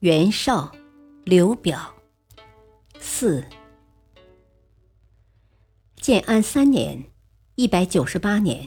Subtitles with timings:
[0.00, 0.74] 袁绍、
[1.24, 1.94] 刘表。
[2.98, 3.44] 四。
[5.96, 7.04] 建安三年
[7.56, 8.66] （一百九十八年），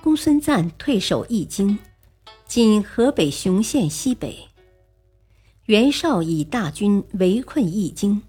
[0.00, 1.80] 公孙瓒退守易京
[2.46, 4.46] （今河北雄县西北）。
[5.66, 8.22] 袁绍以大军围困易京，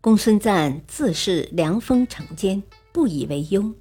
[0.00, 2.60] 公孙瓒自恃凉风城坚，
[2.92, 3.72] 不以为忧。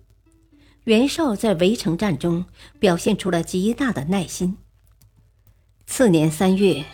[0.84, 2.46] 袁绍在围城战中
[2.78, 4.56] 表现出了极大的耐心。
[5.88, 6.86] 次年三月。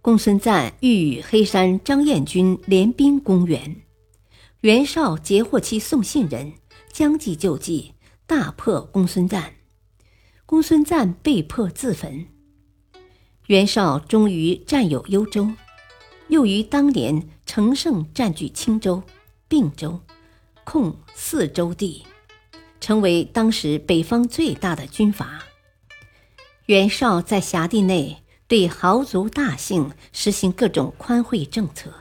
[0.00, 3.82] 公孙瓒欲与黑山张燕军联兵攻袁，
[4.60, 6.52] 袁绍截获其送信人，
[6.92, 7.94] 将计就计，
[8.26, 9.54] 大破公孙瓒。
[10.46, 12.26] 公孙瓒被迫自焚。
[13.48, 15.50] 袁绍终于占有幽州，
[16.28, 19.02] 又于当年乘胜占据青州、
[19.48, 20.00] 并州，
[20.64, 22.06] 控四州地，
[22.80, 25.42] 成为当时北方最大的军阀。
[26.66, 28.22] 袁绍在辖地内。
[28.48, 31.92] 对豪族大姓实行各种宽惠政策，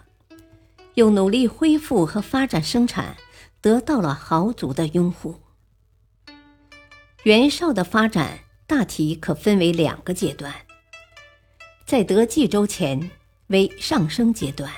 [0.94, 3.18] 又努力恢复和发展生产，
[3.60, 5.42] 得到了豪族的拥护。
[7.24, 10.56] 袁绍的发展大体可分为两个阶段，
[11.86, 13.12] 在得冀州前
[13.48, 14.72] 为上升阶段。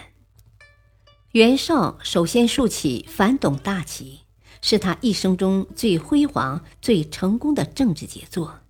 [1.33, 4.21] 袁绍首先竖起反董大旗，
[4.63, 8.61] 是他一生中最辉煌、最成功的政治杰作。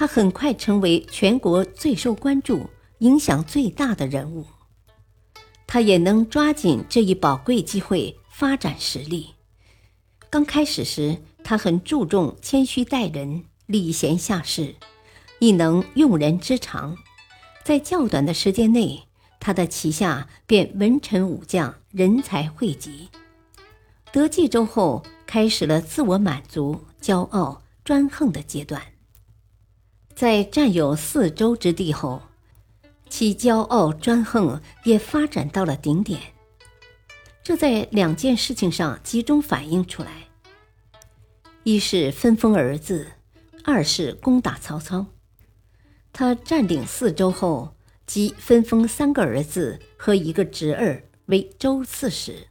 [0.00, 2.70] 他很快成为全国最受关注、
[3.00, 4.46] 影响最大的人物。
[5.66, 9.34] 他也能抓紧这一宝贵机会发展实力。
[10.30, 14.74] 刚开始时，他很注重谦虚待人、礼贤下士，
[15.38, 16.96] 亦能用人之长。
[17.62, 19.02] 在较短的时间内，
[19.38, 23.10] 他的旗下便文臣武将人才汇集。
[24.10, 28.80] 得冀州后，开始了自我满足、骄傲、专横的阶段。
[30.20, 32.20] 在占有四州之地后，
[33.08, 36.20] 其骄傲专横也发展到了顶点。
[37.42, 40.28] 这在两件事情上集中反映出来：
[41.62, 43.12] 一是分封儿子，
[43.64, 45.06] 二是攻打曹操。
[46.12, 47.74] 他占领四州后，
[48.06, 52.46] 即分封三个儿子和一个侄儿为州刺史。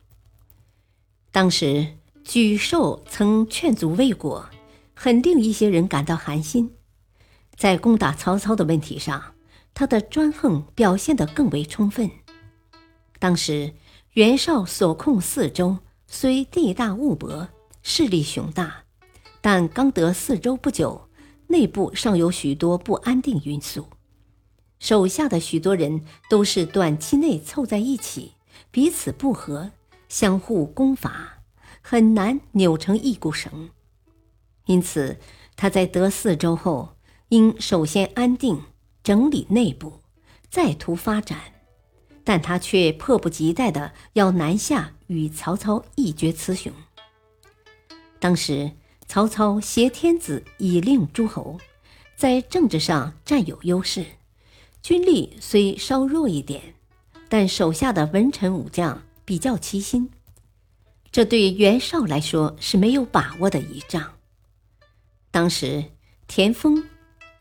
[1.31, 1.85] 当时
[2.25, 4.49] 沮授曾劝阻未果，
[4.95, 6.73] 很令一些人感到寒心。
[7.59, 9.35] 在攻打曹操的问题上，
[9.73, 12.09] 他的专横表现得更为充分。
[13.19, 13.73] 当时
[14.13, 17.49] 袁绍所控四州虽地大物博，
[17.83, 18.85] 势力雄大，
[19.41, 21.09] 但刚得四州不久，
[21.47, 23.89] 内部尚有许多不安定因素。
[24.79, 28.35] 手下的许多人都是短期内凑在一起，
[28.71, 29.71] 彼此不和，
[30.07, 31.41] 相互攻伐，
[31.81, 33.71] 很难扭成一股绳。
[34.67, 35.19] 因此，
[35.57, 36.95] 他在得四州后。
[37.29, 38.63] 应首先安定
[39.03, 39.99] 整理内部，
[40.49, 41.39] 再图发展，
[42.23, 46.73] 但他却迫不及待的要南下与曹操一决雌雄。
[48.19, 48.71] 当时
[49.07, 51.59] 曹操挟天子以令诸侯，
[52.15, 54.03] 在政治上占有优势，
[54.81, 56.73] 军力虽稍弱一点，
[57.29, 60.09] 但手下的文臣武将比较齐心，
[61.11, 64.15] 这对袁绍来说是没有把握的一仗。
[65.29, 65.85] 当时
[66.27, 66.83] 田丰。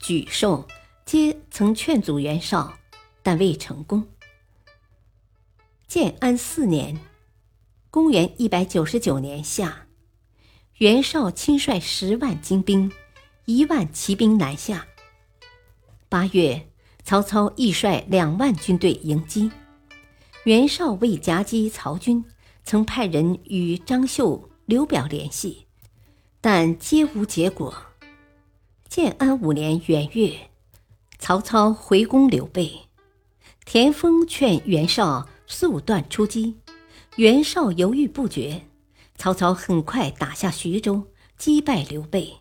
[0.00, 0.66] 沮授
[1.04, 2.78] 皆曾劝阻袁绍，
[3.22, 4.06] 但未成功。
[5.86, 6.98] 建安四年
[7.90, 9.86] （公元一百九十九年夏），
[10.78, 12.92] 袁绍亲率十万精兵、
[13.46, 14.86] 一万骑兵南下。
[16.08, 16.68] 八月，
[17.02, 19.50] 曹操亦率两万军队迎击。
[20.44, 22.24] 袁绍为夹击曹军，
[22.64, 25.66] 曾派人与张绣、刘表联系，
[26.40, 27.87] 但皆无结果。
[28.88, 30.48] 建安五年元月，
[31.18, 32.86] 曹操回攻刘备，
[33.66, 36.56] 田丰劝袁绍速断出击，
[37.16, 38.62] 袁绍犹豫不决。
[39.16, 41.06] 曹操很快打下徐州，
[41.36, 42.38] 击败刘备，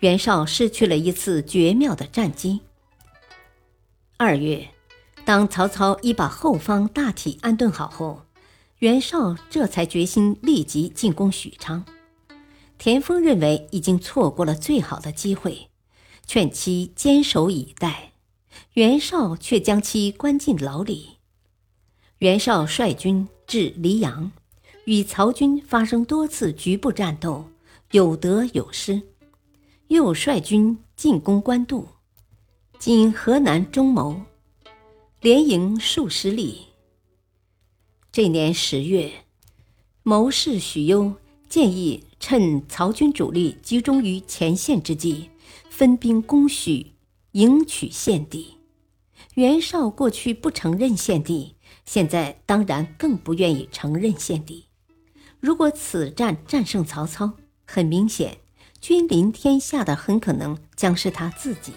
[0.00, 2.60] 袁绍失去了一次绝妙的战机。
[4.18, 4.68] 二月，
[5.24, 8.26] 当曹操已把后方大体安顿好后，
[8.80, 11.82] 袁绍这才决心立即进攻许昌。
[12.76, 15.67] 田丰认为已经错过了最好的机会。
[16.28, 18.12] 劝其坚守以待，
[18.74, 21.16] 袁绍却将其关进牢里。
[22.18, 24.30] 袁绍率军至黎阳，
[24.84, 27.46] 与曹军发生多次局部战斗，
[27.92, 29.00] 有得有失。
[29.86, 31.88] 又率军进攻官渡，
[32.78, 34.20] 今河南中牟，
[35.22, 36.66] 连营数十里。
[38.12, 39.10] 这年十月，
[40.02, 41.14] 谋士许攸
[41.48, 45.30] 建议趁曹军主力集中于前线之际，
[45.78, 46.94] 分兵攻许，
[47.30, 48.56] 迎取献帝。
[49.34, 51.54] 袁绍过去不承认献帝，
[51.84, 54.66] 现在当然更不愿意承认献帝。
[55.38, 57.34] 如果此战战胜曹操，
[57.64, 58.38] 很明显。
[58.80, 61.72] 君临天下的很可能将是他自己。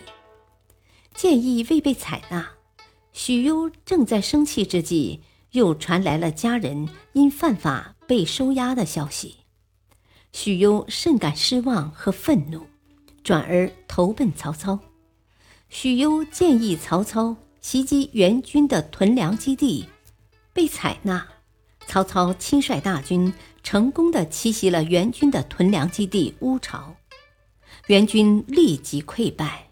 [1.13, 2.53] 建议未被采纳，
[3.13, 5.21] 许攸正在生气之际，
[5.51, 9.35] 又传来了家人因犯法被收押的消息。
[10.33, 12.65] 许攸甚感失望和愤怒，
[13.23, 14.79] 转而投奔曹操。
[15.69, 19.87] 许攸建议曹操袭击援军的屯粮基地，
[20.53, 21.27] 被采纳。
[21.87, 23.33] 曹操亲率大军。
[23.63, 26.95] 成功的奇袭了援军的屯粮基地乌巢，
[27.85, 29.67] 援军立即溃败。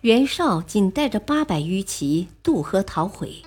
[0.00, 3.42] 袁绍仅带着八百余骑渡河逃回。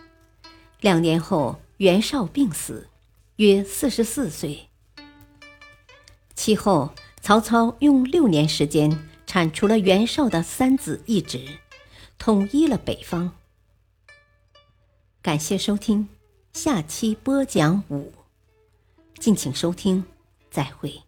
[0.79, 2.87] 两年后，袁绍病死，
[3.37, 4.69] 约四十四岁。
[6.35, 6.91] 其后，
[7.27, 8.89] 曹操用六年时间
[9.25, 11.59] 铲除了袁绍的三子一侄，
[12.17, 13.33] 统一了北方。
[15.21, 16.07] 感谢收听，
[16.53, 18.13] 下期播讲五。
[19.19, 20.05] 敬请收听，
[20.49, 21.06] 再会。